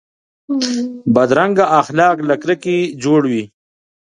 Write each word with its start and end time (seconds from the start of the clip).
بدرنګه 1.13 1.65
اخلاق 1.81 2.17
له 2.27 2.35
کرکې 2.41 2.77
جوړ 3.03 3.21
وي 3.31 3.43